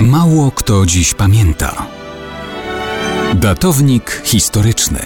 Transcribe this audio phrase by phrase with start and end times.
[0.00, 1.86] Mało kto dziś pamięta.
[3.34, 5.00] Datownik historyczny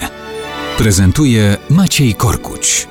[0.78, 2.88] prezentuje Maciej Korkuć.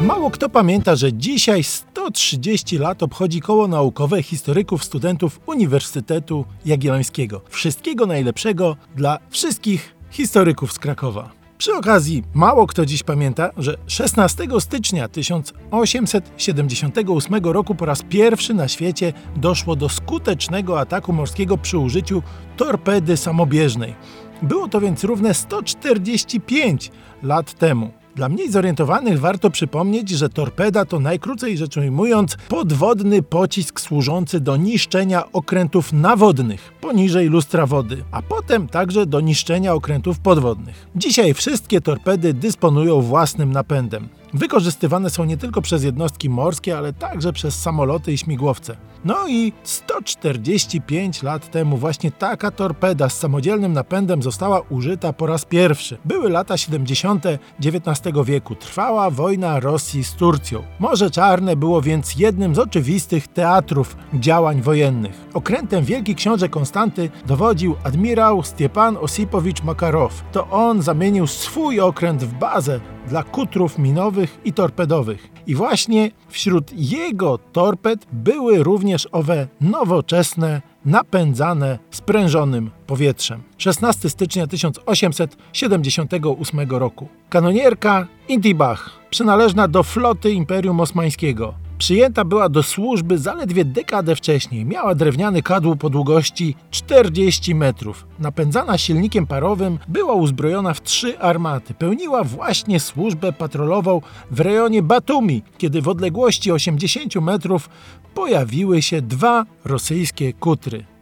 [0.00, 7.40] Mało kto pamięta, że dzisiaj 130 lat obchodzi koło naukowe historyków studentów Uniwersytetu Jagiellońskiego.
[7.48, 11.30] Wszystkiego najlepszego dla wszystkich historyków z Krakowa.
[11.58, 18.68] Przy okazji, mało kto dziś pamięta, że 16 stycznia 1878 roku po raz pierwszy na
[18.68, 22.22] świecie doszło do skutecznego ataku morskiego przy użyciu
[22.56, 23.94] torpedy samobieżnej.
[24.42, 26.90] Było to więc równe 145
[27.22, 27.97] lat temu.
[28.18, 34.56] Dla mniej zorientowanych warto przypomnieć, że torpeda to najkrócej rzecz ujmując podwodny pocisk służący do
[34.56, 40.86] niszczenia okrętów nawodnych poniżej lustra wody, a potem także do niszczenia okrętów podwodnych.
[40.96, 44.08] Dzisiaj wszystkie torpedy dysponują własnym napędem.
[44.34, 48.76] Wykorzystywane są nie tylko przez jednostki morskie, ale także przez samoloty i śmigłowce.
[49.04, 55.44] No i 145 lat temu właśnie taka torpeda z samodzielnym napędem została użyta po raz
[55.44, 55.98] pierwszy.
[56.04, 57.24] Były lata 70.
[57.64, 58.54] XIX wieku.
[58.54, 60.62] Trwała wojna Rosji z Turcją.
[60.78, 65.24] Morze Czarne było więc jednym z oczywistych teatrów działań wojennych.
[65.34, 70.24] Okrętem Wielki Książę Konstanty dowodził admirał Stiepan Osipowicz Makarow.
[70.32, 75.28] To on zamienił swój okręt w bazę dla kutrów minowych i torpedowych.
[75.46, 83.42] I właśnie wśród jego torped były również owe nowoczesne, napędzane sprężonym powietrzem.
[83.58, 87.08] 16 stycznia 1878 roku.
[87.28, 91.67] Kanonierka Intibach, przynależna do floty Imperium Osmańskiego.
[91.78, 94.64] Przyjęta była do służby zaledwie dekadę wcześniej.
[94.64, 98.06] Miała drewniany kadłub o długości 40 metrów.
[98.18, 101.74] Napędzana silnikiem parowym, była uzbrojona w trzy armaty.
[101.74, 107.68] Pełniła właśnie służbę patrolową w rejonie Batumi, kiedy w odległości 80 metrów
[108.14, 110.97] pojawiły się dwa rosyjskie kutry.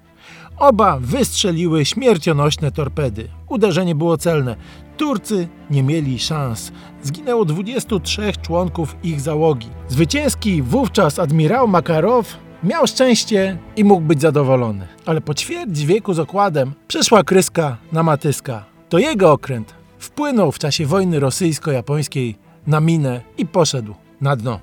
[0.58, 3.28] Oba wystrzeliły śmiercionośne torpedy.
[3.48, 4.56] Uderzenie było celne.
[4.96, 6.72] Turcy nie mieli szans.
[7.02, 9.68] Zginęło 23 członków ich załogi.
[9.88, 14.86] Zwycięski wówczas admirał Makarow miał szczęście i mógł być zadowolony.
[15.06, 18.64] Ale po ćwierć wieku z okładem przyszła kryska na Matyska.
[18.88, 22.34] To jego okręt wpłynął w czasie wojny rosyjsko-japońskiej
[22.66, 24.60] na minę i poszedł na dno.